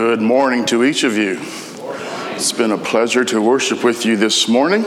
[0.00, 1.38] Good morning to each of you.
[2.34, 4.86] It's been a pleasure to worship with you this morning,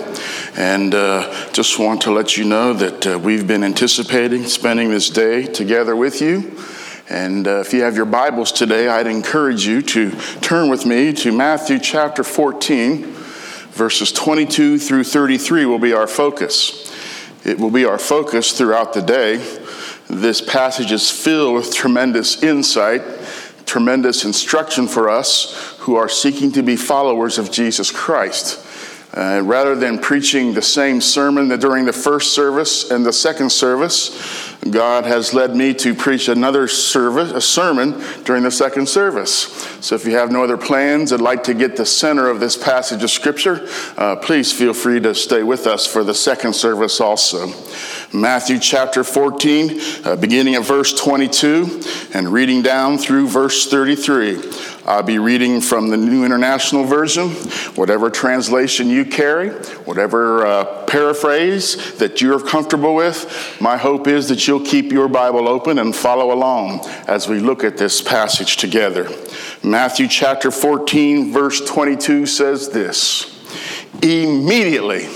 [0.58, 5.12] and uh, just want to let you know that uh, we've been anticipating spending this
[5.12, 6.57] day together with you.
[7.12, 10.10] And uh, if you have your Bibles today, I'd encourage you to
[10.41, 16.91] turn with me to Matthew chapter 14, verses 22 through 33 will be our focus.
[17.45, 19.38] It will be our focus throughout the day.
[20.09, 23.03] This passage is filled with tremendous insight
[23.66, 28.66] tremendous instruction for us who are seeking to be followers of Jesus Christ.
[29.16, 34.52] Uh, rather than preaching the same sermon during the first service and the second service,
[34.70, 39.52] God has led me to preach another service, a sermon during the second service.
[39.81, 42.55] So if you have no other plans, I'd like to get the center of this
[42.55, 43.68] passage of Scripture.
[43.98, 47.48] Uh, please feel free to stay with us for the second service also.
[48.13, 51.82] Matthew chapter 14, uh, beginning at verse 22
[52.13, 54.41] and reading down through verse 33.
[54.86, 57.30] I'll be reading from the New International Version,
[57.76, 59.52] whatever translation you carry,
[59.85, 63.57] whatever uh, paraphrase that you're comfortable with.
[63.62, 67.63] My hope is that you'll keep your Bible open and follow along as we look
[67.63, 69.09] at this passage together.
[69.63, 73.41] Matthew chapter 14, verse 22 says this
[74.02, 75.07] Immediately,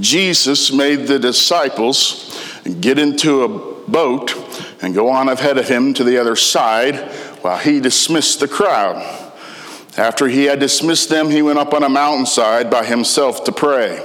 [0.00, 2.42] Jesus made the disciples
[2.80, 4.34] get into a boat
[4.82, 7.12] and go on ahead of him to the other side
[7.46, 8.96] while he dismissed the crowd.
[9.96, 13.98] After he had dismissed them, he went up on a mountainside by himself to pray.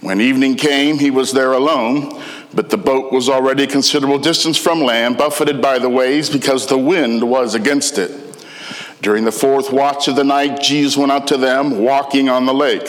[0.00, 2.20] When evening came, he was there alone,
[2.52, 6.66] but the boat was already a considerable distance from land, buffeted by the waves because
[6.66, 8.10] the wind was against it.
[9.00, 12.54] During the fourth watch of the night, Jesus went out to them, walking on the
[12.54, 12.88] lake.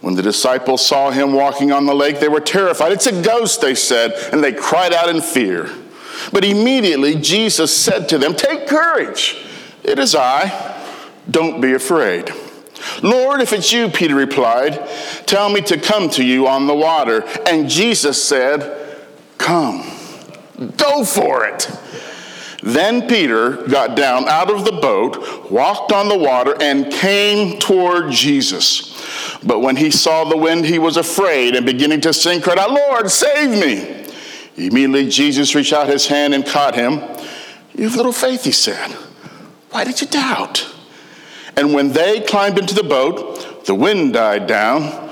[0.00, 2.90] When the disciples saw him walking on the lake, they were terrified.
[2.90, 5.70] It's a ghost, they said, and they cried out in fear.
[6.30, 9.44] But immediately Jesus said to them, Take courage,
[9.82, 10.78] it is I,
[11.30, 12.30] don't be afraid.
[13.02, 14.88] Lord, if it's you, Peter replied,
[15.26, 17.24] tell me to come to you on the water.
[17.46, 18.98] And Jesus said,
[19.38, 19.82] Come,
[20.76, 21.70] go for it.
[22.62, 28.12] Then Peter got down out of the boat, walked on the water, and came toward
[28.12, 28.92] Jesus.
[29.42, 32.70] But when he saw the wind, he was afraid and beginning to sink, cried out,
[32.70, 34.01] Lord, save me.
[34.56, 37.00] Immediately, Jesus reached out his hand and caught him.
[37.74, 38.90] You have little faith, he said.
[39.70, 40.70] Why did you doubt?
[41.56, 45.10] And when they climbed into the boat, the wind died down.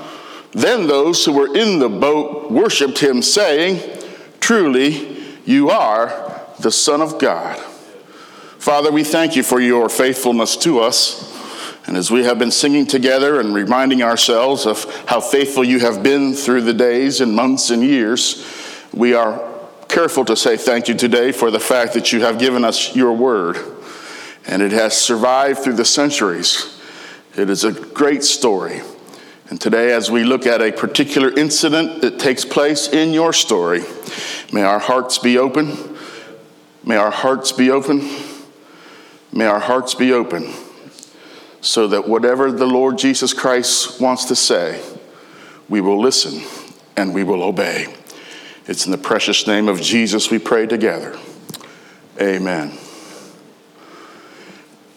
[0.51, 3.81] Then those who were in the boat worshiped him, saying,
[4.39, 7.57] Truly, you are the Son of God.
[8.59, 11.29] Father, we thank you for your faithfulness to us.
[11.87, 16.03] And as we have been singing together and reminding ourselves of how faithful you have
[16.03, 18.45] been through the days and months and years,
[18.93, 19.41] we are
[19.87, 23.13] careful to say thank you today for the fact that you have given us your
[23.13, 23.57] word
[24.47, 26.79] and it has survived through the centuries.
[27.35, 28.81] It is a great story.
[29.49, 33.81] And today, as we look at a particular incident that takes place in your story,
[34.51, 35.97] may our hearts be open.
[36.83, 38.09] May our hearts be open.
[39.33, 40.53] May our hearts be open
[41.61, 44.81] so that whatever the Lord Jesus Christ wants to say,
[45.69, 46.41] we will listen
[46.97, 47.93] and we will obey.
[48.71, 51.19] It's in the precious name of Jesus we pray together.
[52.21, 52.69] Amen.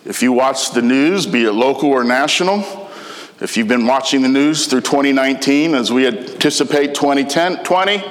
[0.04, 2.60] If you watch the news, be it local or national,
[3.40, 8.04] if you've been watching the news through 2019 as we anticipate 2010, 20,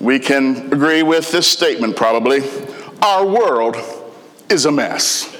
[0.00, 2.40] we can agree with this statement probably.
[3.00, 3.76] Our world
[4.48, 5.32] is a mess.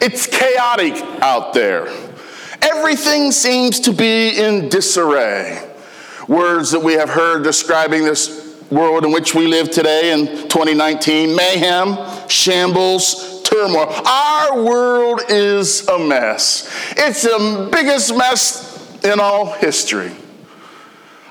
[0.00, 1.88] It's chaotic out there.
[2.62, 5.73] Everything seems to be in disarray
[6.28, 11.36] words that we have heard describing this world in which we live today in 2019
[11.36, 13.88] mayhem, shambles, turmoil.
[14.06, 16.70] Our world is a mess.
[16.96, 20.12] It's the biggest mess in all history.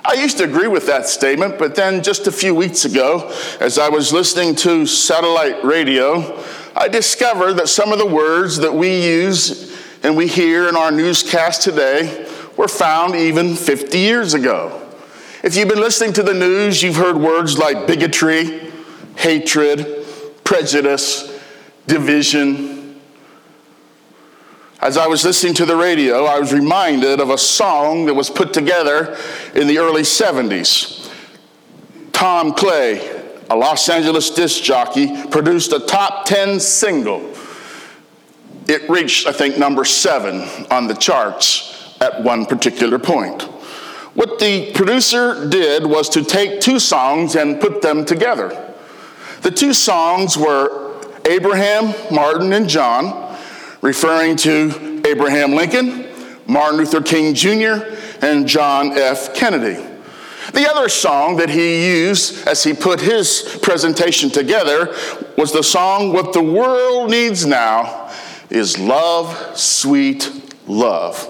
[0.06, 3.80] I used to agree with that statement, but then just a few weeks ago, as
[3.80, 6.44] I was listening to satellite radio,
[6.76, 9.74] I discovered that some of the words that we use
[10.04, 12.28] and we hear in our newscast today
[12.58, 14.83] were found even 50 years ago.
[15.44, 18.72] If you've been listening to the news, you've heard words like bigotry,
[19.18, 20.06] hatred,
[20.46, 21.38] prejudice,
[21.86, 23.02] division.
[24.80, 28.30] As I was listening to the radio, I was reminded of a song that was
[28.30, 29.18] put together
[29.54, 31.12] in the early 70s.
[32.14, 37.36] Tom Clay, a Los Angeles disc jockey, produced a top 10 single.
[38.70, 43.50] It reached, I think, number seven on the charts at one particular point.
[44.16, 48.74] What the producer did was to take two songs and put them together.
[49.42, 53.38] The two songs were Abraham, Martin, and John,
[53.82, 56.06] referring to Abraham Lincoln,
[56.46, 57.86] Martin Luther King Jr.,
[58.22, 59.34] and John F.
[59.34, 59.84] Kennedy.
[60.54, 64.94] The other song that he used as he put his presentation together
[65.38, 68.12] was the song What the World Needs Now
[68.50, 70.30] is Love, Sweet
[70.68, 71.28] Love.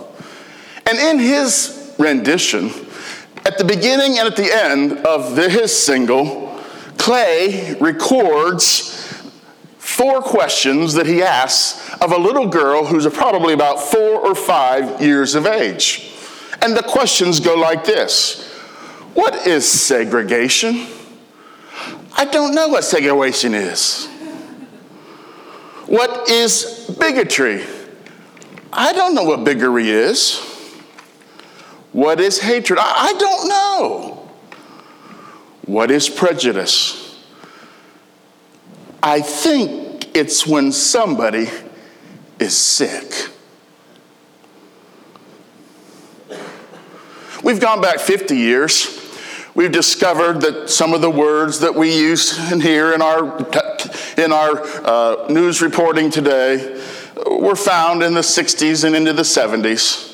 [0.86, 2.72] And in his rendition,
[3.46, 6.60] at the beginning and at the end of the, his single,
[6.98, 8.94] Clay records
[9.78, 15.02] four questions that he asks of a little girl who's probably about four or five
[15.02, 16.12] years of age.
[16.62, 18.50] And the questions go like this
[19.14, 20.88] What is segregation?
[22.16, 24.08] I don't know what segregation is.
[25.88, 27.64] What is bigotry?
[28.72, 30.53] I don't know what bigotry is.
[31.94, 32.80] What is hatred?
[32.82, 34.30] I don't know.
[35.66, 37.24] What is prejudice?
[39.02, 41.48] I think it's when somebody
[42.40, 43.30] is sick.
[47.44, 49.00] We've gone back 50 years.
[49.54, 53.38] We've discovered that some of the words that we use in here in our,
[54.18, 56.82] in our uh, news reporting today
[57.30, 60.13] were found in the 60s and into the 70s.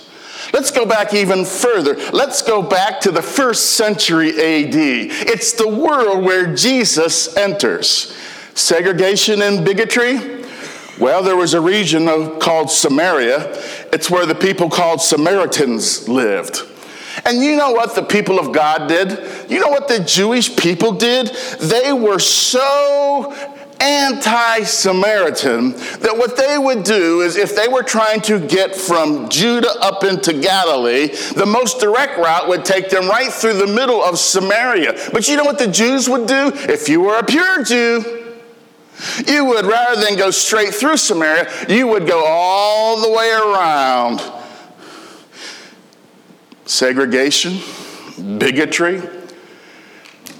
[0.54, 1.96] Let's go back even further.
[2.12, 4.76] Let's go back to the first century AD.
[4.76, 8.16] It's the world where Jesus enters.
[8.56, 10.44] Segregation and bigotry?
[11.00, 12.08] Well, there was a region
[12.40, 13.54] called Samaria.
[13.94, 16.64] It's where the people called Samaritans lived.
[17.26, 19.12] And you know what the people of God did?
[19.50, 21.28] You know what the Jewish people did?
[21.60, 23.34] They were so
[23.82, 29.30] anti Samaritan that what they would do is if they were trying to get from
[29.30, 34.04] Judah up into Galilee, the most direct route would take them right through the middle
[34.04, 35.10] of Samaria.
[35.14, 36.52] But you know what the Jews would do?
[36.54, 38.36] If you were a pure Jew,
[39.26, 44.22] you would, rather than go straight through Samaria, you would go all the way around
[46.66, 47.60] segregation,
[48.38, 49.02] bigotry.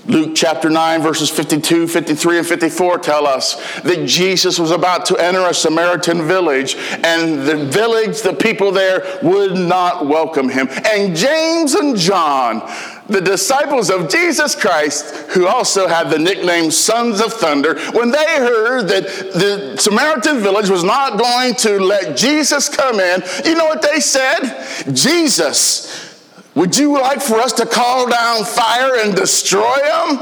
[0.06, 5.18] Luke chapter 9, verses 52, 53, and 54 tell us that Jesus was about to
[5.18, 10.68] enter a Samaritan village, and the village, the people there, would not welcome him.
[10.92, 12.60] And James and John,
[13.08, 18.26] the disciples of Jesus Christ, who also had the nickname Sons of Thunder, when they
[18.38, 23.66] heard that the Samaritan village was not going to let Jesus come in, you know
[23.66, 24.66] what they said?
[24.92, 26.09] Jesus,
[26.56, 30.18] would you like for us to call down fire and destroy them?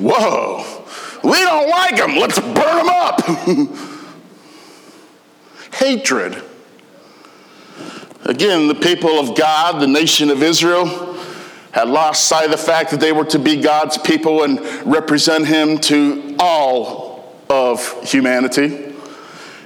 [0.00, 0.64] Whoa,
[1.22, 2.16] we don't like them.
[2.16, 3.24] Let's burn them up.
[5.74, 6.42] Hatred.
[8.24, 10.86] Again, the people of God, the nation of Israel,
[11.70, 15.46] had lost sight of the fact that they were to be God's people and represent
[15.46, 18.94] Him to all of humanity.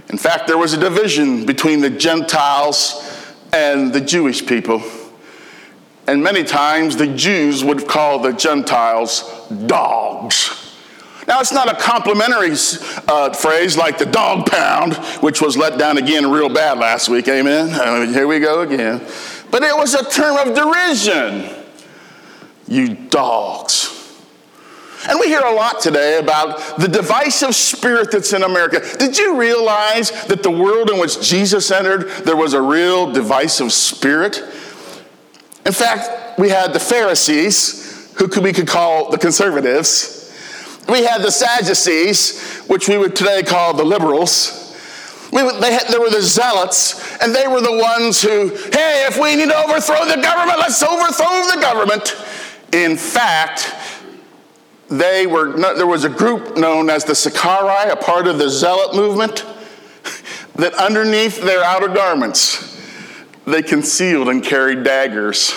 [0.09, 3.07] In fact, there was a division between the Gentiles
[3.53, 4.83] and the Jewish people.
[6.11, 10.75] And many times the Jews would call the Gentiles dogs.
[11.29, 12.57] Now, it's not a complimentary
[13.07, 17.29] uh, phrase like the dog pound, which was let down again real bad last week.
[17.29, 17.69] Amen.
[18.13, 19.07] Here we go again.
[19.53, 21.49] But it was a term of derision.
[22.67, 23.97] You dogs.
[25.09, 28.81] And we hear a lot today about the divisive spirit that's in America.
[28.99, 33.73] Did you realize that the world in which Jesus entered, there was a real divisive
[33.73, 34.43] spirit?
[35.67, 40.17] In fact, we had the Pharisees, who we could call the conservatives.
[40.89, 44.57] We had the Sadducees, which we would today call the liberals.
[45.33, 49.19] We, they had, there were the zealots, and they were the ones who, hey, if
[49.21, 52.17] we need to overthrow the government, let's overthrow the government.
[52.73, 53.75] In fact,
[54.89, 58.97] they were there was a group known as the Sicarii, a part of the zealot
[58.97, 59.47] movement,
[60.57, 62.80] that underneath their outer garments
[63.51, 65.53] they concealed and carried daggers.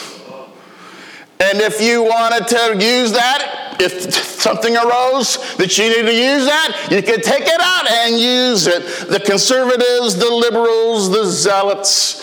[1.39, 6.45] And if you wanted to use that, if something arose that you needed to use
[6.45, 9.09] that, you could take it out and use it.
[9.09, 12.21] The conservatives, the liberals, the zealots,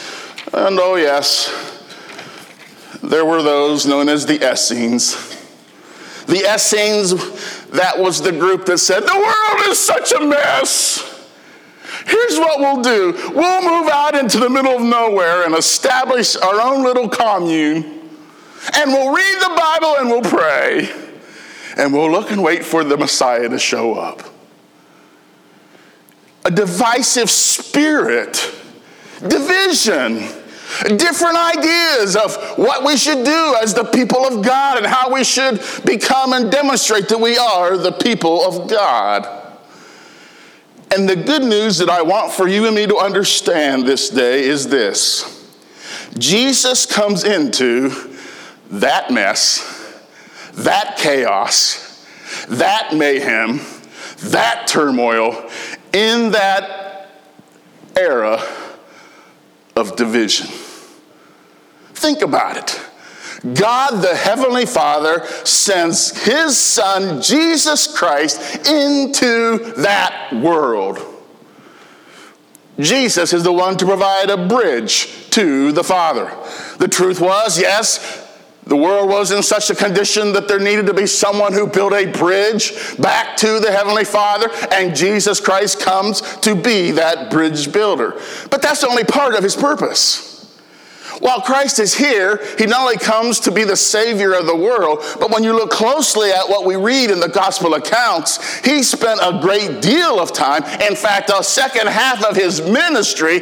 [0.52, 1.48] and oh, yes,
[3.02, 5.14] there were those known as the Essenes.
[6.26, 7.12] The Essenes,
[7.68, 11.09] that was the group that said, The world is such a mess.
[12.06, 16.60] Here's what we'll do we'll move out into the middle of nowhere and establish our
[16.60, 17.84] own little commune,
[18.74, 20.90] and we'll read the Bible and we'll pray,
[21.76, 24.22] and we'll look and wait for the Messiah to show up.
[26.44, 28.54] A divisive spirit,
[29.20, 30.26] division
[30.96, 35.24] different ideas of what we should do as the people of God and how we
[35.24, 39.39] should become and demonstrate that we are the people of God.
[40.92, 44.44] And the good news that I want for you and me to understand this day
[44.44, 45.36] is this
[46.18, 47.90] Jesus comes into
[48.70, 50.02] that mess,
[50.54, 52.04] that chaos,
[52.48, 53.60] that mayhem,
[54.24, 55.48] that turmoil,
[55.92, 57.10] in that
[57.96, 58.42] era
[59.76, 60.46] of division.
[61.94, 62.89] Think about it.
[63.42, 70.98] God the Heavenly Father sends His Son, Jesus Christ, into that world.
[72.78, 76.34] Jesus is the one to provide a bridge to the Father.
[76.78, 78.26] The truth was, yes,
[78.64, 81.92] the world was in such a condition that there needed to be someone who built
[81.92, 87.72] a bridge back to the Heavenly Father, and Jesus Christ comes to be that bridge
[87.72, 88.20] builder.
[88.50, 90.29] But that's only part of his purpose.
[91.18, 95.04] While Christ is here, he not only comes to be the Savior of the world,
[95.18, 99.20] but when you look closely at what we read in the gospel accounts, he spent
[99.22, 100.62] a great deal of time.
[100.80, 103.40] In fact, the second half of his ministry,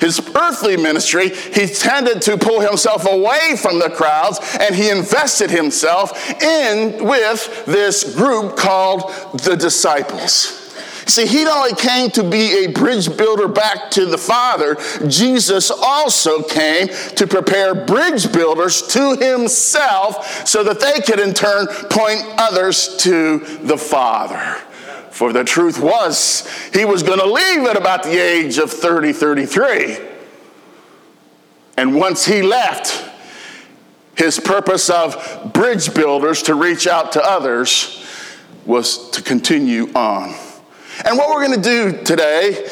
[0.00, 5.50] his earthly ministry, he tended to pull himself away from the crowds and he invested
[5.50, 10.63] himself in with this group called the disciples.
[11.06, 15.70] See, he not only came to be a bridge builder back to the Father, Jesus
[15.70, 22.22] also came to prepare bridge builders to himself so that they could in turn point
[22.38, 24.60] others to the Father.
[25.10, 29.12] For the truth was, he was going to leave at about the age of 30,
[29.12, 29.98] 33.
[31.76, 33.10] And once he left,
[34.16, 38.04] his purpose of bridge builders to reach out to others
[38.64, 40.34] was to continue on.
[41.04, 42.66] And what we're going to do today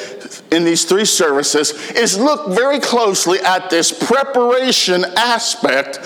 [0.53, 5.99] in these three services is look very closely at this preparation aspect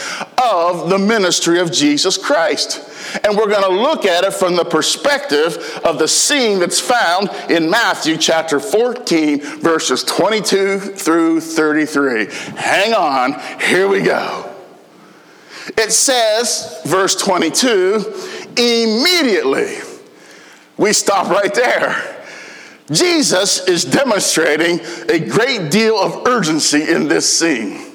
[0.42, 2.82] of the ministry of Jesus Christ.
[3.24, 7.28] And we're going to look at it from the perspective of the scene that's found
[7.50, 12.26] in Matthew chapter 14, verses 22 through 33.
[12.56, 14.52] Hang on, here we go.
[15.76, 18.14] It says, verse 22,
[18.56, 19.85] immediately
[20.76, 22.16] we stop right there.
[22.90, 27.92] Jesus is demonstrating a great deal of urgency in this scene.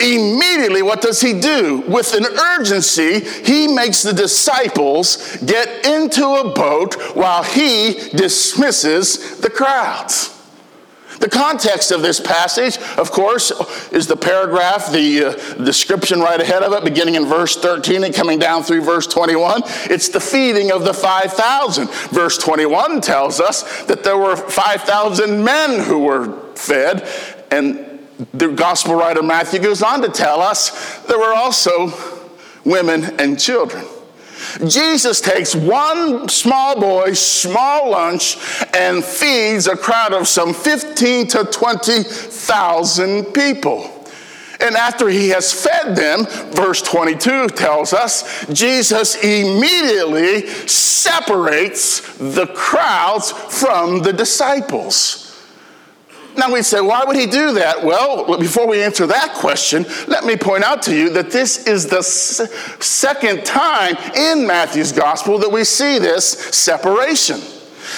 [0.00, 1.80] Immediately, what does he do?
[1.88, 9.50] With an urgency, he makes the disciples get into a boat while he dismisses the
[9.50, 10.37] crowds.
[11.20, 13.50] The context of this passage, of course,
[13.90, 18.14] is the paragraph, the uh, description right ahead of it, beginning in verse 13 and
[18.14, 19.62] coming down through verse 21.
[19.90, 21.90] It's the feeding of the 5,000.
[22.10, 27.08] Verse 21 tells us that there were 5,000 men who were fed,
[27.50, 28.00] and
[28.34, 31.92] the gospel writer Matthew goes on to tell us there were also
[32.64, 33.84] women and children.
[34.66, 38.36] Jesus takes one small boy's small lunch
[38.74, 43.94] and feeds a crowd of some 15 to 20,000 people.
[44.60, 53.30] And after he has fed them, verse 22 tells us, Jesus immediately separates the crowds
[53.30, 55.27] from the disciples.
[56.38, 57.84] Now we say, why would he do that?
[57.84, 61.86] Well, before we answer that question, let me point out to you that this is
[61.86, 67.40] the second time in Matthew's gospel that we see this separation.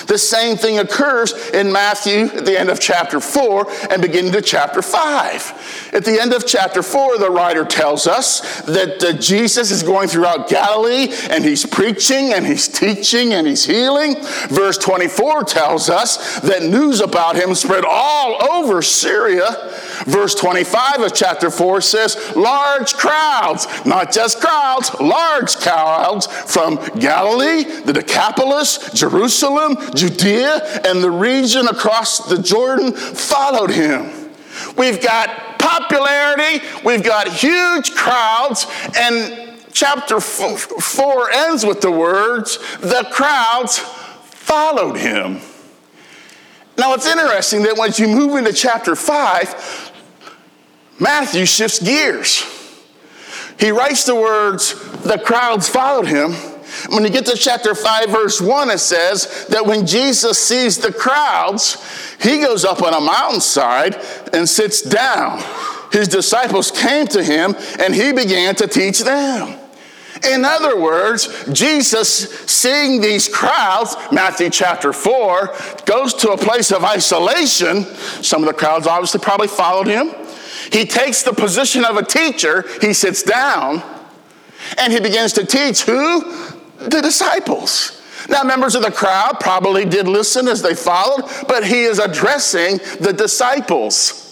[0.07, 4.43] The same thing occurs in Matthew at the end of chapter 4 and beginning to
[4.43, 5.91] chapter 5.
[5.93, 10.09] At the end of chapter 4, the writer tells us that uh, Jesus is going
[10.09, 14.17] throughout Galilee and he's preaching and he's teaching and he's healing.
[14.49, 19.71] Verse 24 tells us that news about him spread all over Syria.
[20.07, 27.65] Verse 25 of chapter 4 says, large crowds, not just crowds, large crowds from Galilee,
[27.83, 34.31] the Decapolis, Jerusalem, Judea, and the region across the Jordan followed him.
[34.77, 43.07] We've got popularity, we've got huge crowds, and chapter 4 ends with the words, the
[43.11, 45.41] crowds followed him.
[46.77, 49.93] Now it's interesting that once you move into chapter 5,
[50.99, 52.43] Matthew shifts gears.
[53.59, 56.35] He writes the words, the crowds followed him.
[56.89, 60.93] When you get to chapter 5, verse 1, it says that when Jesus sees the
[60.93, 61.77] crowds,
[62.21, 64.01] he goes up on a mountainside
[64.33, 65.43] and sits down.
[65.93, 69.59] His disciples came to him and he began to teach them.
[70.29, 75.55] In other words, Jesus, seeing these crowds, Matthew chapter 4,
[75.87, 77.85] goes to a place of isolation.
[78.23, 80.13] Some of the crowds obviously probably followed him.
[80.73, 83.83] He takes the position of a teacher, he sits down,
[84.77, 86.23] and he begins to teach who?
[86.81, 88.01] The disciples.
[88.29, 92.79] Now, members of the crowd probably did listen as they followed, but he is addressing
[93.01, 94.27] the disciples.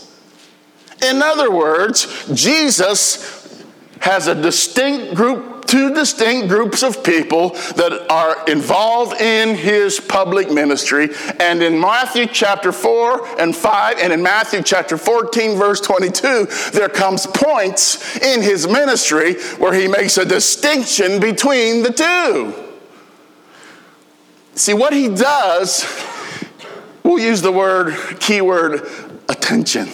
[1.03, 3.65] In other words, Jesus
[4.01, 10.51] has a distinct group two distinct groups of people that are involved in his public
[10.51, 11.11] ministry.
[11.39, 16.89] And in Matthew chapter 4 and 5, and in Matthew chapter 14, verse 22, there
[16.89, 22.65] comes points in his ministry where he makes a distinction between the two.
[24.55, 25.87] See, what he does,
[27.05, 28.89] we'll use the word, keyword,
[29.29, 29.89] attention.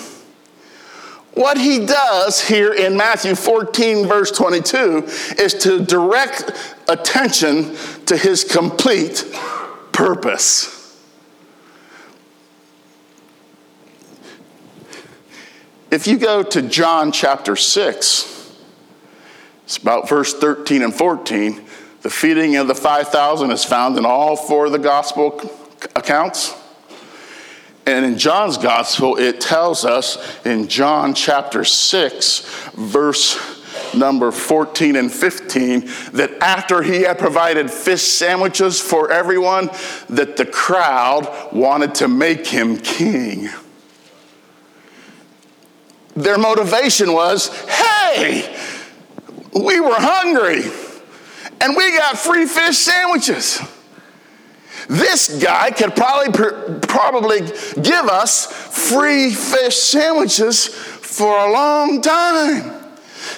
[1.35, 5.05] What he does here in Matthew 14, verse 22,
[5.37, 6.53] is to direct
[6.89, 7.77] attention
[8.07, 9.25] to his complete
[9.91, 10.71] purpose.
[15.91, 18.53] If you go to John chapter 6,
[19.65, 21.65] it's about verse 13 and 14.
[22.03, 25.41] The feeding of the 5,000 is found in all four of the gospel
[25.97, 26.55] accounts.
[27.87, 33.55] And in John's gospel, it tells us in John chapter 6, verse
[33.95, 35.81] number 14 and 15,
[36.13, 39.69] that after he had provided fish sandwiches for everyone,
[40.09, 43.49] that the crowd wanted to make him king.
[46.17, 48.57] Their motivation was hey,
[49.53, 50.63] we were hungry
[51.61, 53.61] and we got free fish sandwiches.
[54.89, 56.33] This guy could probably,
[56.83, 57.41] probably
[57.81, 62.83] give us free fish sandwiches for a long time.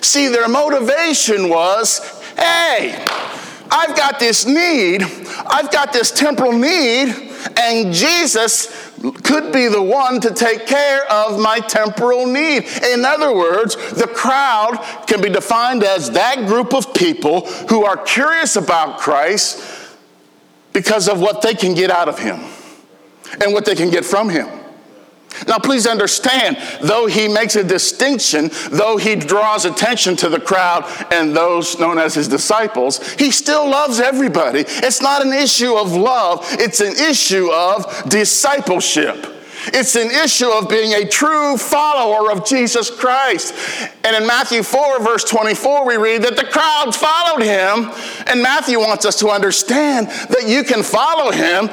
[0.00, 3.02] See, their motivation was hey,
[3.70, 5.02] I've got this need,
[5.46, 11.40] I've got this temporal need, and Jesus could be the one to take care of
[11.40, 12.64] my temporal need.
[12.92, 17.96] In other words, the crowd can be defined as that group of people who are
[17.96, 19.85] curious about Christ
[20.76, 22.38] because of what they can get out of him
[23.42, 24.46] and what they can get from him.
[25.48, 30.84] Now, please understand, though he makes a distinction, though he draws attention to the crowd
[31.10, 34.64] and those known as his disciples, he still loves everybody.
[34.66, 39.35] It's not an issue of love, it's an issue of discipleship.
[39.68, 43.54] It's an issue of being a true follower of Jesus Christ.
[44.04, 47.92] And in Matthew 4, verse 24, we read that the crowds followed him.
[48.26, 51.68] And Matthew wants us to understand that you can follow him.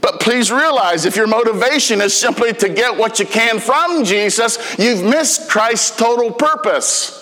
[0.00, 4.76] But please realize if your motivation is simply to get what you can from Jesus,
[4.78, 7.18] you've missed Christ's total purpose.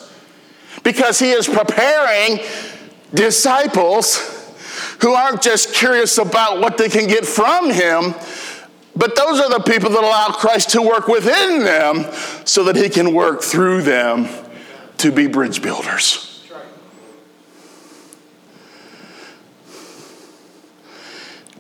[0.82, 2.40] Because he is preparing
[3.12, 4.38] disciples
[5.02, 8.14] who aren't just curious about what they can get from him,
[9.00, 12.04] but those are the people that allow Christ to work within them
[12.44, 14.28] so that he can work through them
[14.98, 16.46] to be bridge builders.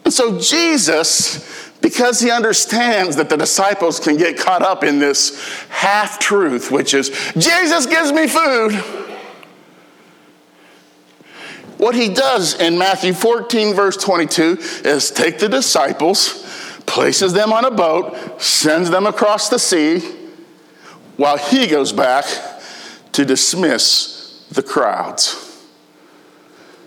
[0.04, 5.40] And so Jesus, because he understands that the disciples can get caught up in this
[5.70, 8.72] half truth, which is Jesus gives me food.
[11.78, 16.46] What he does in Matthew 14, verse 22, is take the disciples
[16.86, 20.00] places them on a boat, sends them across the sea,
[21.16, 22.24] while he goes back
[23.12, 25.46] to dismiss the crowds.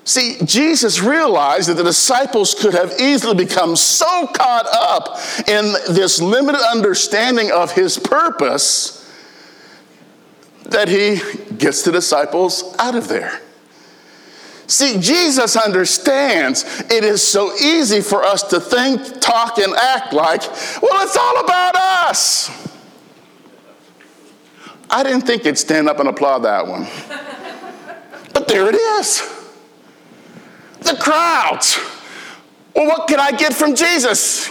[0.05, 6.21] See, Jesus realized that the disciples could have easily become so caught up in this
[6.21, 8.99] limited understanding of his purpose
[10.65, 11.21] that he
[11.55, 13.39] gets the disciples out of there.
[14.67, 20.41] See, Jesus understands it is so easy for us to think, talk, and act like,
[20.81, 22.49] well, it's all about us.
[24.89, 26.87] I didn't think you'd stand up and applaud that one.
[28.33, 29.21] But there it is.
[30.81, 31.77] The crowds.
[32.75, 34.49] Well, what can I get from Jesus?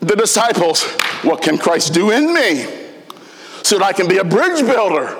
[0.00, 0.84] The disciples,
[1.22, 2.66] what can Christ do in me?
[3.62, 5.16] So that I can be a bridge builder,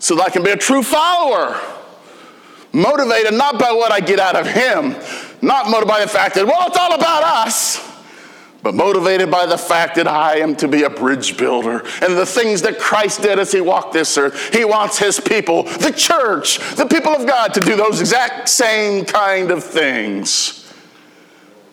[0.00, 1.60] so that I can be a true follower
[2.78, 4.94] motivated not by what I get out of him,
[5.42, 7.84] not motivated by the fact that, well, it's all about us,
[8.62, 11.78] but motivated by the fact that I am to be a bridge builder.
[12.02, 15.64] And the things that Christ did as he walked this earth, he wants his people,
[15.64, 20.72] the church, the people of God, to do those exact same kind of things.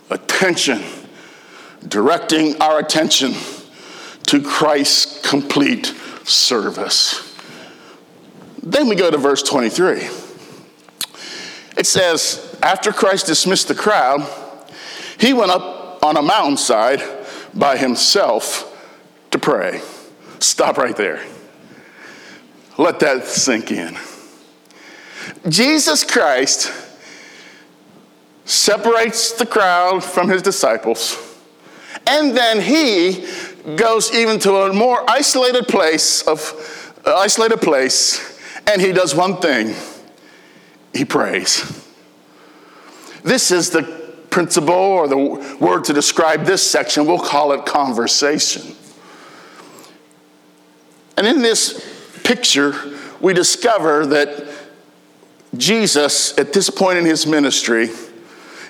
[0.09, 0.83] Attention,
[1.87, 3.33] directing our attention
[4.23, 5.87] to Christ's complete
[6.23, 7.35] service.
[8.61, 10.24] Then we go to verse 23.
[11.77, 14.25] It says, after Christ dismissed the crowd,
[15.19, 17.01] he went up on a mountainside
[17.53, 18.71] by himself
[19.31, 19.81] to pray.
[20.39, 21.21] Stop right there.
[22.77, 23.97] Let that sink in.
[25.49, 26.71] Jesus Christ
[28.45, 31.17] separates the crowd from his disciples,
[32.05, 33.27] and then he
[33.75, 39.37] goes even to a more isolated place of uh, isolated place, and he does one
[39.37, 39.73] thing.
[40.95, 41.85] He prays.
[43.23, 43.83] This is the
[44.29, 45.17] principle or the
[45.59, 47.05] word to describe this section.
[47.05, 48.75] We'll call it conversation.
[51.17, 51.83] And in this
[52.23, 52.75] picture,
[53.19, 54.47] we discover that
[55.57, 57.89] Jesus, at this point in his ministry,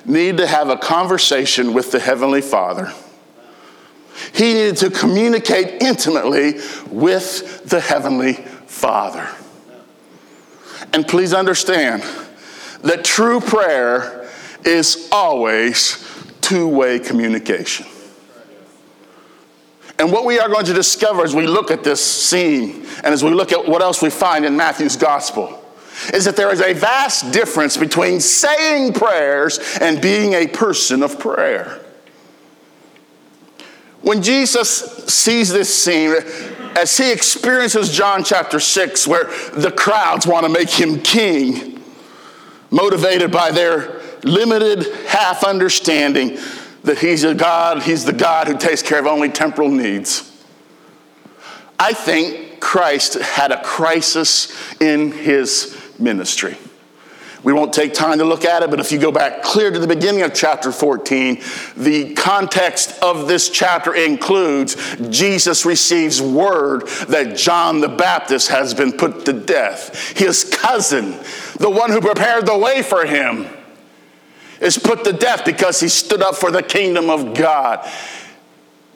[0.05, 2.93] needed to have a conversation with the Heavenly Father.
[4.33, 6.59] He needed to communicate intimately
[6.89, 9.27] with the Heavenly Father.
[10.95, 12.03] And please understand
[12.83, 14.29] that true prayer
[14.63, 16.01] is always
[16.39, 17.85] two way communication.
[19.99, 23.25] And what we are going to discover as we look at this scene and as
[23.25, 25.61] we look at what else we find in Matthew's gospel
[26.13, 31.19] is that there is a vast difference between saying prayers and being a person of
[31.19, 31.81] prayer.
[33.99, 34.69] When Jesus
[35.13, 36.13] sees this scene,
[36.75, 41.81] as he experiences John chapter 6, where the crowds want to make him king,
[42.69, 46.37] motivated by their limited half understanding
[46.83, 50.31] that he's a God, he's the God who takes care of only temporal needs.
[51.79, 56.57] I think Christ had a crisis in his ministry.
[57.45, 59.77] We won't take time to look at it, but if you go back clear to
[59.77, 61.39] the beginning of chapter 14,
[61.77, 64.75] the context of this chapter includes
[65.11, 70.17] Jesus receives word that John the Baptist has been put to death.
[70.17, 71.19] His cousin,
[71.59, 73.45] the one who prepared the way for him,
[74.59, 77.87] is put to death because he stood up for the kingdom of God.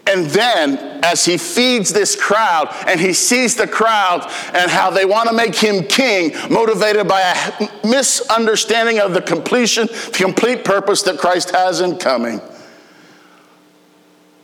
[0.10, 4.24] And then, as he feeds this crowd and he sees the crowd
[4.56, 9.86] and how they want to make him king, motivated by a misunderstanding of the completion,
[9.86, 12.42] the complete purpose that Christ has in coming,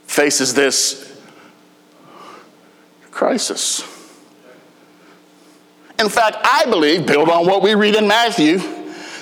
[0.06, 1.20] faces this
[3.10, 3.82] crisis.
[5.98, 8.58] In fact, I believe, build on what we read in Matthew,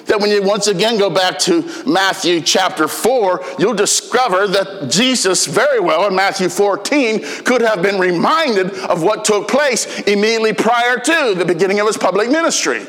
[0.07, 5.47] that when you once again go back to Matthew chapter 4, you'll discover that Jesus,
[5.47, 10.99] very well in Matthew 14, could have been reminded of what took place immediately prior
[10.99, 12.87] to the beginning of his public ministry.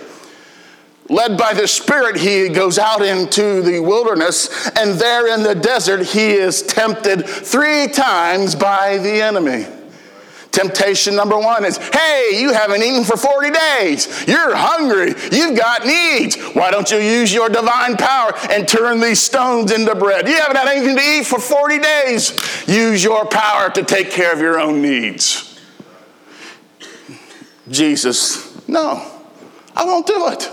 [1.08, 6.04] Led by the Spirit, he goes out into the wilderness, and there in the desert,
[6.08, 9.68] he is tempted three times by the enemy.
[10.56, 14.26] Temptation number one is hey, you haven't eaten for 40 days.
[14.26, 15.14] You're hungry.
[15.30, 16.38] You've got needs.
[16.56, 20.30] Why don't you use your divine power and turn these stones into bread?
[20.30, 22.68] You haven't had anything to eat for 40 days.
[22.70, 25.60] Use your power to take care of your own needs.
[27.70, 29.06] Jesus, no,
[29.76, 30.50] I won't do it.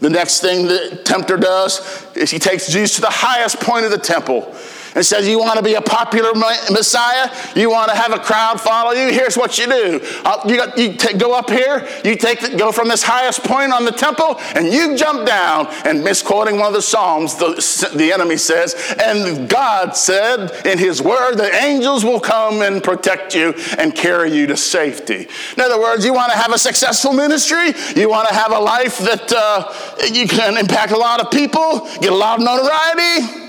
[0.00, 1.80] The next thing the tempter does
[2.14, 4.54] is he takes Jesus to the highest point of the temple
[4.96, 7.30] and says, You want to be a popular Messiah?
[7.54, 9.12] You want to have a crowd follow you?
[9.12, 10.00] Here's what you do.
[10.24, 13.44] Uh, you, got, you take, go up here, you take the, go from this highest
[13.44, 15.68] point on the temple, and you jump down.
[15.84, 21.02] And misquoting one of the Psalms, the, the enemy says, And God said in His
[21.02, 25.28] word that angels will come and protect you and carry you to safety.
[25.56, 28.58] In other words, you want to have a successful ministry, you want to have a
[28.58, 29.72] life that uh,
[30.10, 33.45] you can impact a lot of people, get a lot of notoriety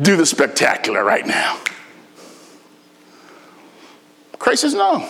[0.00, 1.58] do the spectacular right now.
[4.38, 5.00] Christ says no.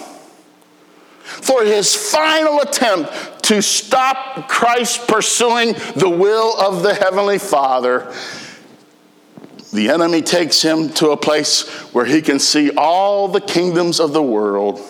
[1.27, 8.13] For his final attempt to stop Christ pursuing the will of the Heavenly Father,
[9.73, 14.13] the enemy takes him to a place where he can see all the kingdoms of
[14.13, 14.81] the world.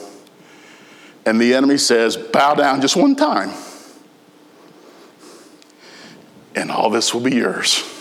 [1.24, 3.50] And the enemy says, Bow down just one time,
[6.54, 7.95] and all this will be yours.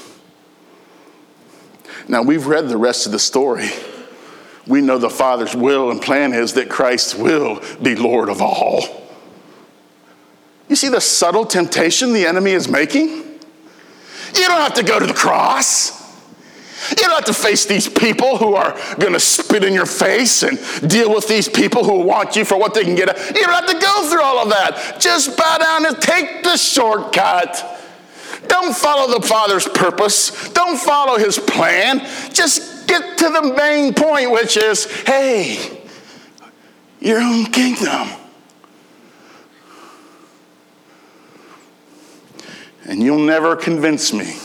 [2.08, 3.70] Now, we've read the rest of the story.
[4.68, 8.84] We know the Father's will and plan is that Christ will be Lord of all.
[10.68, 13.08] You see the subtle temptation the enemy is making?
[13.08, 16.04] You don't have to go to the cross.
[16.90, 20.44] You don't have to face these people who are going to spit in your face
[20.44, 23.08] and deal with these people who want you for what they can get.
[23.36, 24.98] You don't have to go through all of that.
[25.00, 27.76] Just bow down and take the shortcut.
[28.48, 30.50] Don't follow the Father's purpose.
[30.50, 32.00] Don't follow his plan.
[32.34, 35.84] Just get to the main point, which is hey,
[37.00, 38.10] your own kingdom.
[42.88, 44.38] And you'll never convince me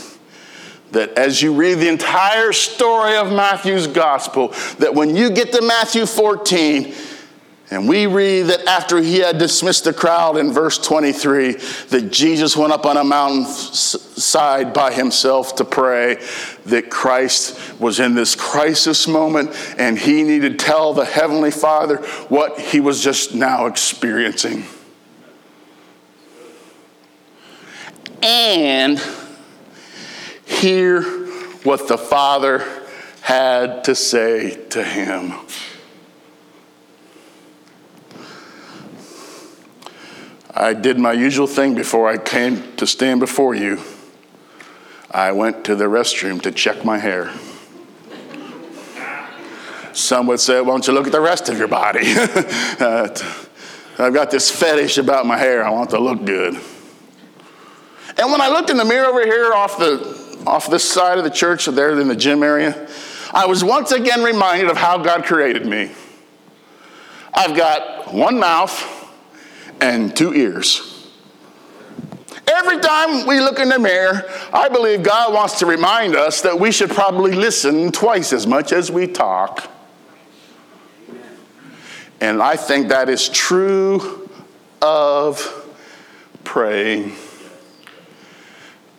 [0.93, 5.63] that as you read the entire story of Matthew's gospel, that when you get to
[5.63, 6.95] Matthew 14,
[7.71, 12.57] and we read that after he had dismissed the crowd in verse 23, that Jesus
[12.57, 16.17] went up on a mountainside by himself to pray
[16.67, 21.99] that Christ was in this crisis moment and he needed to tell the Heavenly Father
[22.29, 24.65] what he was just now experiencing.
[28.21, 29.01] And
[30.45, 31.03] hear
[31.63, 32.67] what the Father
[33.21, 35.35] had to say to him.
[40.55, 43.81] I did my usual thing before I came to stand before you.
[45.11, 47.33] I went to the restroom to check my hair.
[49.93, 52.01] Some would say, Why don't you look at the rest of your body?
[53.99, 55.65] I've got this fetish about my hair.
[55.65, 56.55] I want to look good.
[58.17, 61.25] And when I looked in the mirror over here off the off this side of
[61.25, 62.89] the church, there in the gym area,
[63.33, 65.91] I was once again reminded of how God created me.
[67.33, 69.00] I've got one mouth
[69.81, 71.09] and two ears.
[72.47, 76.59] Every time we look in the mirror, I believe God wants to remind us that
[76.59, 79.71] we should probably listen twice as much as we talk.
[82.21, 84.29] And I think that is true
[84.83, 85.69] of
[86.45, 87.13] praying.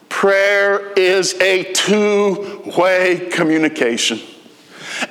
[0.09, 4.19] Prayer is a two way communication.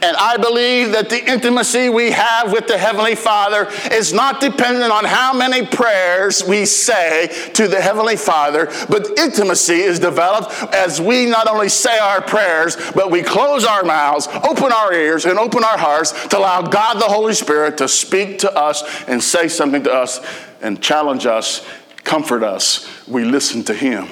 [0.02, 4.92] And I believe that the intimacy we have with the Heavenly Father is not dependent
[4.92, 11.00] on how many prayers we say to the Heavenly Father, but intimacy is developed as
[11.00, 15.38] we not only say our prayers, but we close our mouths, open our ears, and
[15.38, 19.48] open our hearts to allow God the Holy Spirit to speak to us and say
[19.48, 20.20] something to us
[20.62, 21.66] and challenge us,
[22.04, 22.88] comfort us.
[23.08, 24.08] We listen to Him.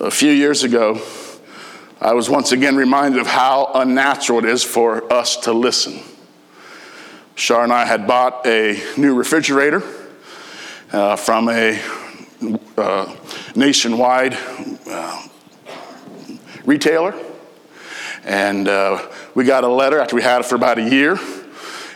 [0.00, 1.00] A few years ago,
[2.00, 6.00] I was once again reminded of how unnatural it is for us to listen.
[7.34, 9.82] Shar and I had bought a new refrigerator
[10.92, 11.82] uh, from a
[12.76, 13.16] uh,
[13.56, 14.38] nationwide
[14.88, 15.26] uh,
[16.64, 17.16] retailer.
[18.22, 21.18] And uh, we got a letter after we had it for about a year.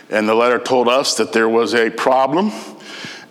[0.09, 2.51] And the letter told us that there was a problem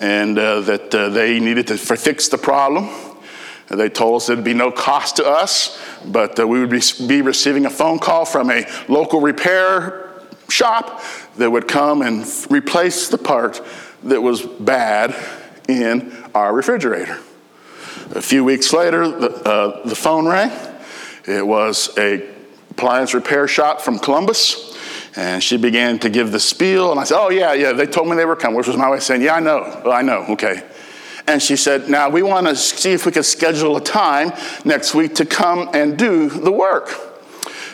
[0.00, 3.11] and uh, that uh, they needed to fix the problem.
[3.68, 7.22] They told us there'd be no cost to us, but uh, we would be, be
[7.22, 10.10] receiving a phone call from a local repair
[10.48, 11.02] shop
[11.36, 13.60] that would come and replace the part
[14.04, 15.14] that was bad
[15.68, 17.18] in our refrigerator.
[18.14, 20.50] A few weeks later, the, uh, the phone rang.
[21.26, 22.28] It was a
[22.70, 24.76] appliance repair shop from Columbus,
[25.16, 26.90] and she began to give the spiel.
[26.90, 28.90] And I said, "Oh yeah, yeah." They told me they were coming, which was my
[28.90, 29.82] way of saying, "Yeah, I know.
[29.84, 30.26] Well, I know.
[30.30, 30.62] Okay."
[31.32, 34.32] And she said, Now we want to see if we can schedule a time
[34.66, 36.90] next week to come and do the work.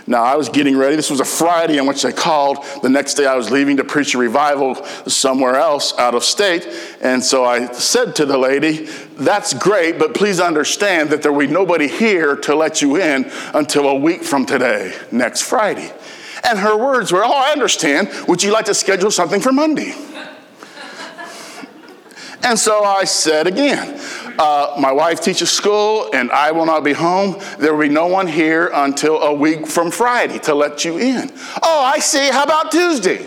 [0.06, 0.94] Now, I was getting ready.
[0.94, 2.64] This was a Friday on which I called.
[2.82, 6.66] The next day, I was leaving to preach a revival somewhere else out of state.
[7.02, 11.48] And so I said to the lady, That's great, but please understand that there will
[11.48, 15.92] be nobody here to let you in until a week from today, next Friday.
[16.48, 18.08] And her words were, Oh, I understand.
[18.28, 19.94] Would you like to schedule something for Monday?
[22.42, 24.00] And so I said again,
[24.38, 27.36] uh, my wife teaches school and I will not be home.
[27.58, 31.30] There will be no one here until a week from Friday to let you in.
[31.62, 32.28] Oh, I see.
[32.30, 33.26] How about Tuesday?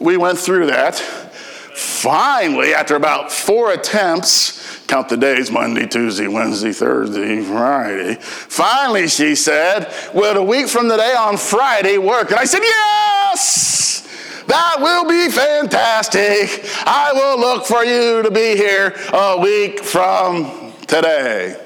[0.00, 0.96] We went through that.
[0.96, 8.14] Finally, after about four attempts, count the days Monday, Tuesday, Wednesday, Thursday, Friday.
[8.20, 12.30] Finally, she said, Will a week from today on Friday work?
[12.30, 14.05] And I said, Yes!
[14.46, 16.64] That will be fantastic.
[16.86, 21.60] I will look for you to be here a week from today.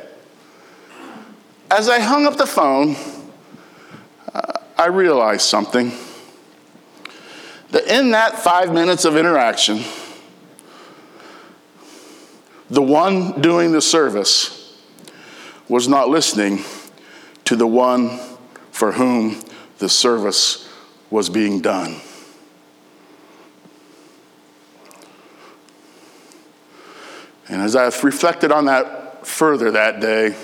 [1.71, 2.97] As I hung up the phone,
[4.35, 5.93] uh, I realized something.
[7.71, 9.85] That in that five minutes of interaction,
[12.69, 14.81] the one doing the service
[15.69, 16.65] was not listening
[17.45, 18.19] to the one
[18.73, 19.41] for whom
[19.79, 20.69] the service
[21.11, 22.01] was being done.
[27.51, 30.37] And as I reflected on that further that day,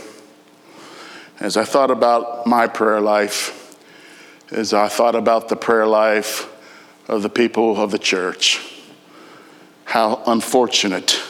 [1.39, 3.77] as I thought about my prayer life,
[4.51, 6.53] as I thought about the prayer life
[7.07, 8.61] of the people of the church,
[9.85, 11.23] how unfortunate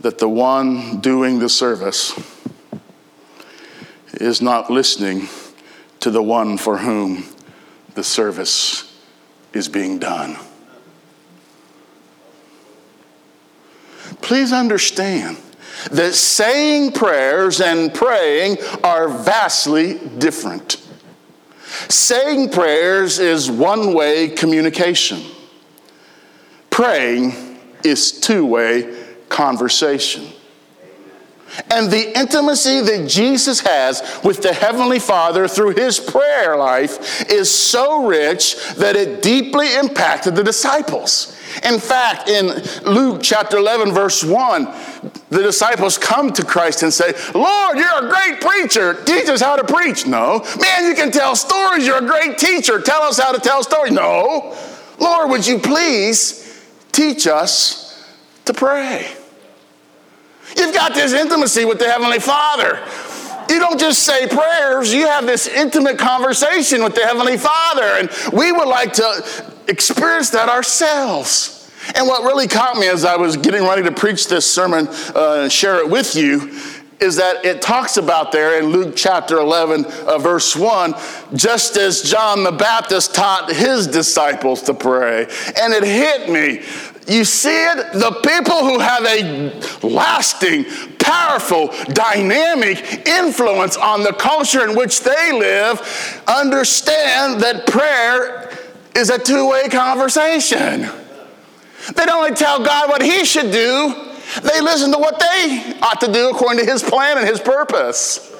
[0.00, 2.12] that the one doing the service
[4.12, 5.28] is not listening
[6.00, 7.24] to the one for whom
[7.94, 9.00] the service
[9.54, 10.36] is being done.
[14.28, 15.38] Please understand
[15.90, 20.86] that saying prayers and praying are vastly different.
[21.88, 25.22] Saying prayers is one way communication,
[26.68, 30.26] praying is two way conversation.
[31.70, 37.50] And the intimacy that Jesus has with the Heavenly Father through his prayer life is
[37.50, 41.34] so rich that it deeply impacted the disciples.
[41.64, 42.46] In fact, in
[42.84, 44.64] Luke chapter 11, verse 1,
[45.30, 49.02] the disciples come to Christ and say, Lord, you're a great preacher.
[49.04, 50.06] Teach us how to preach.
[50.06, 50.44] No.
[50.60, 51.86] Man, you can tell stories.
[51.86, 52.80] You're a great teacher.
[52.80, 53.92] Tell us how to tell stories.
[53.92, 54.56] No.
[54.98, 58.06] Lord, would you please teach us
[58.44, 59.10] to pray?
[60.56, 62.80] You've got this intimacy with the Heavenly Father.
[63.48, 67.82] You don't just say prayers, you have this intimate conversation with the Heavenly Father.
[67.82, 71.54] And we would like to experience that ourselves.
[71.94, 75.42] And what really caught me as I was getting ready to preach this sermon uh,
[75.42, 76.52] and share it with you
[77.00, 80.94] is that it talks about there in Luke chapter 11, uh, verse 1,
[81.34, 85.22] just as John the Baptist taught his disciples to pray.
[85.60, 86.64] And it hit me.
[87.06, 87.92] You see it?
[87.92, 90.66] The people who have a lasting,
[90.98, 95.80] powerful, dynamic influence on the culture in which they live
[96.26, 98.47] understand that prayer
[98.96, 100.88] is a two way conversation.
[101.94, 103.94] They don't only tell God what He should do,
[104.42, 108.34] they listen to what they ought to do according to His plan and His purpose.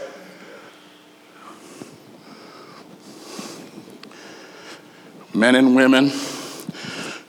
[5.33, 6.11] Men and women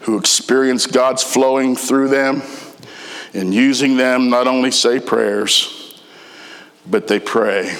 [0.02, 2.42] who experience God's flowing through them
[3.34, 6.02] and using them not only say prayers,
[6.86, 7.78] but they pray.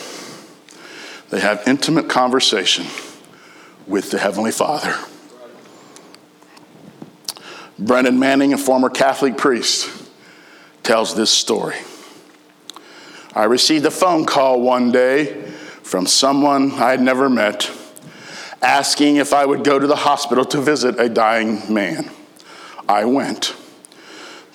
[1.30, 2.86] They have intimate conversation
[3.88, 4.96] with the Heavenly Father.
[7.80, 9.90] Brennan Manning, a former Catholic priest,
[10.84, 11.78] tells this story.
[13.34, 15.42] I received a phone call one day
[15.84, 17.72] from someone I had never met
[18.62, 22.10] asking if I would go to the hospital to visit a dying man.
[22.88, 23.56] I went.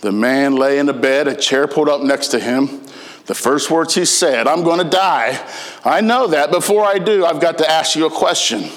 [0.01, 2.83] The man lay in a bed, a chair pulled up next to him.
[3.27, 5.43] The first words he said, I'm going to die.
[5.83, 6.51] I know that.
[6.51, 8.69] Before I do, I've got to ask you a question.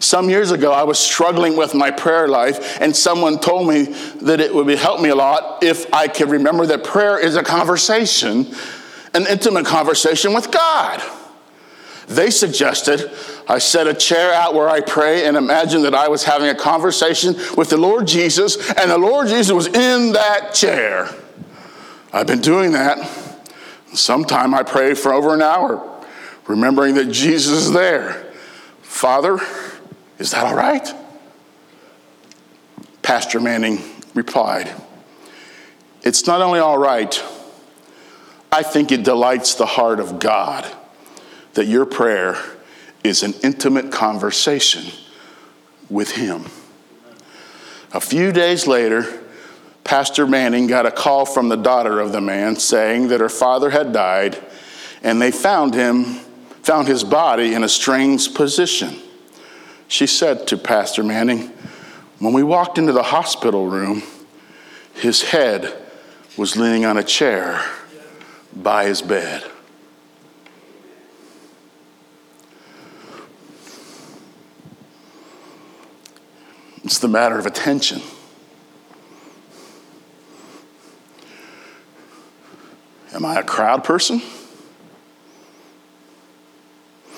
[0.00, 3.82] Some years ago, I was struggling with my prayer life, and someone told me
[4.22, 7.42] that it would help me a lot if I could remember that prayer is a
[7.42, 8.46] conversation,
[9.12, 11.02] an intimate conversation with God.
[12.08, 13.10] They suggested
[13.46, 16.54] I set a chair out where I pray and imagine that I was having a
[16.54, 21.14] conversation with the Lord Jesus, and the Lord Jesus was in that chair.
[22.10, 22.98] I've been doing that.
[23.92, 25.86] Sometime I pray for over an hour,
[26.46, 28.32] remembering that Jesus is there.
[28.80, 29.38] Father,
[30.20, 30.94] is that all right?
[33.02, 33.80] Pastor Manning
[34.14, 34.70] replied,
[36.02, 37.20] It's not only all right,
[38.52, 40.70] I think it delights the heart of God
[41.54, 42.36] that your prayer
[43.02, 44.92] is an intimate conversation
[45.88, 46.44] with Him.
[47.92, 49.22] A few days later,
[49.84, 53.70] Pastor Manning got a call from the daughter of the man saying that her father
[53.70, 54.38] had died
[55.02, 56.04] and they found him,
[56.62, 59.00] found his body in a strange position.
[59.90, 61.48] She said to Pastor Manning,
[62.20, 64.04] when we walked into the hospital room,
[64.94, 65.76] his head
[66.36, 67.60] was leaning on a chair
[68.54, 69.42] by his bed.
[76.84, 78.00] It's the matter of attention.
[83.12, 84.22] Am I a crowd person?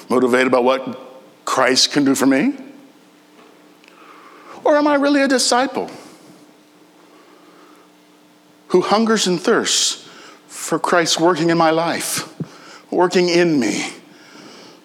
[0.08, 1.11] Motivated by what
[1.52, 2.54] Christ can do for me?
[4.64, 5.90] Or am I really a disciple
[8.68, 10.08] who hungers and thirsts
[10.46, 12.26] for Christ working in my life,
[12.90, 13.92] working in me,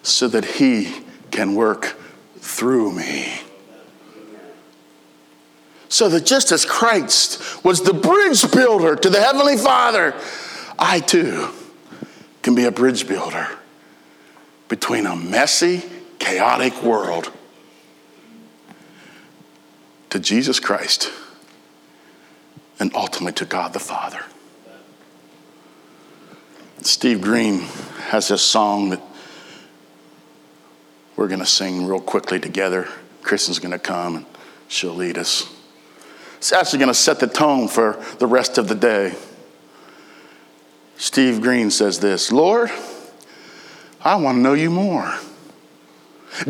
[0.02, 0.94] so that He
[1.30, 1.96] can work
[2.36, 3.40] through me?
[5.88, 10.14] So that just as Christ was the bridge builder to the Heavenly Father,
[10.78, 11.48] I too
[12.42, 13.48] can be a bridge builder
[14.68, 15.82] between a messy,
[16.18, 17.32] chaotic world
[20.10, 21.10] to Jesus Christ
[22.78, 24.20] and ultimately to God the Father.
[26.82, 27.60] Steve Green
[28.08, 29.00] has this song that
[31.16, 32.88] we're going to sing real quickly together.
[33.22, 34.26] Kristen's going to come and
[34.68, 35.52] she'll lead us.
[36.36, 39.14] It's actually going to set the tone for the rest of the day.
[40.96, 42.70] Steve Green says this Lord,
[44.00, 45.12] I want to know you more.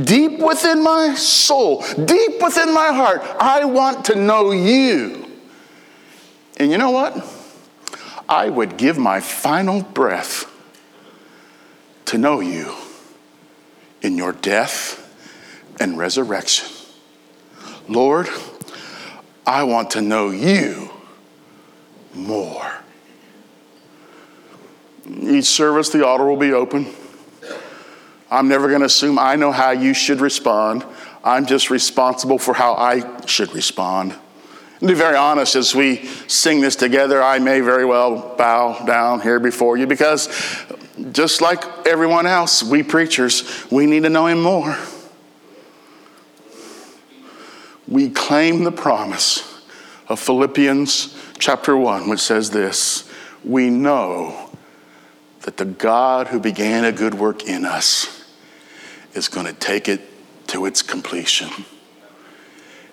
[0.03, 5.31] Deep within my soul, deep within my heart, I want to know you.
[6.59, 7.27] And you know what?
[8.29, 10.45] I would give my final breath
[12.07, 12.75] to know you
[14.03, 15.05] in your death
[15.81, 16.69] and resurrection.
[17.89, 18.29] Lord,
[19.47, 20.91] I want to know you
[22.15, 22.71] more.
[25.07, 26.87] Each service, the altar will be open.
[28.31, 30.85] I'm never going to assume I know how you should respond.
[31.25, 34.13] I'm just responsible for how I should respond.
[34.81, 38.85] And to be very honest, as we sing this together, I may very well bow
[38.85, 40.29] down here before you because
[41.13, 44.77] just like everyone else, we preachers, we need to know Him more.
[47.89, 49.63] We claim the promise
[50.09, 53.11] of Philippians chapter 1, which says this
[53.43, 54.51] We know
[55.41, 58.18] that the God who began a good work in us
[59.15, 60.01] is going to take it
[60.49, 61.51] to its completion.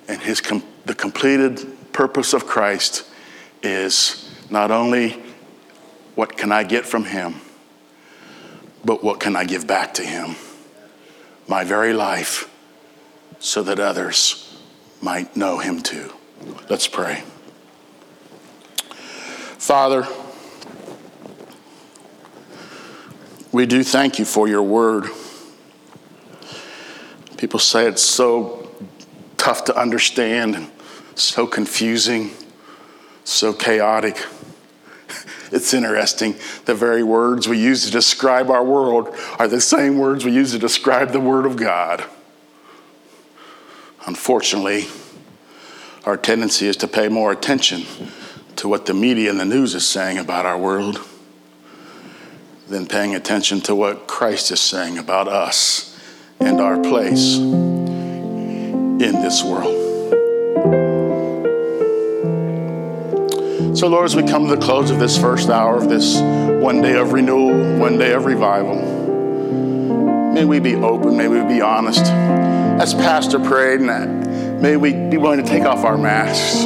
[0.07, 3.05] And his com- the completed purpose of Christ
[3.63, 5.21] is not only
[6.15, 7.35] what can I get from him,
[8.83, 10.35] but what can I give back to him?
[11.47, 12.49] My very life,
[13.39, 14.59] so that others
[15.01, 16.13] might know him too.
[16.69, 17.23] Let's pray.
[19.57, 20.07] Father,
[23.51, 25.09] we do thank you for your word.
[27.37, 28.69] People say it's so
[29.37, 30.71] tough to understand and
[31.15, 32.31] so confusing,
[33.23, 34.17] so chaotic.
[35.51, 36.35] It's interesting.
[36.65, 40.51] The very words we use to describe our world are the same words we use
[40.51, 42.03] to describe the Word of God.
[44.07, 44.87] Unfortunately,
[46.03, 47.85] our tendency is to pay more attention
[48.55, 50.99] to what the media and the news is saying about our world
[52.67, 55.94] than paying attention to what Christ is saying about us
[56.39, 59.73] and our place in this world.
[63.77, 66.19] So, Lord, as we come to the close of this first hour of this
[66.61, 68.75] one day of renewal, one day of revival,
[70.33, 72.05] may we be open, may we be honest.
[72.05, 76.65] As Pastor prayed, and may we be willing to take off our masks.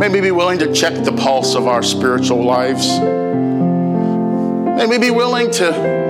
[0.00, 2.88] May we be willing to check the pulse of our spiritual lives.
[4.78, 6.09] May we be willing to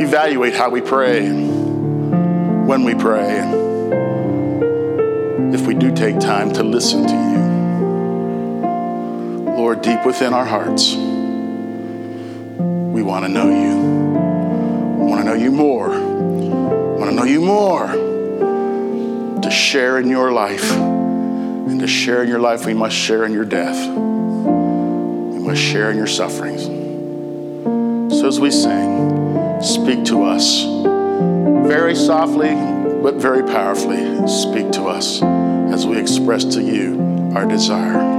[0.00, 3.42] evaluate how we pray, when we pray,
[5.52, 7.18] if we do take time to listen to you.
[9.56, 11.02] Lord, deep within our hearts, we
[13.02, 13.76] want to know you.
[14.98, 15.90] We want to know you more.
[15.90, 17.88] We want to know you more.
[19.42, 20.72] To share in your life.
[20.72, 23.76] And to share in your life, we must share in your death.
[23.86, 26.64] We must share in your sufferings.
[28.18, 29.09] So as we sing,
[29.62, 30.64] speak to us
[31.68, 32.54] very softly,
[33.02, 34.26] but very powerfully.
[34.26, 38.09] Speak to us as we express to you our desire.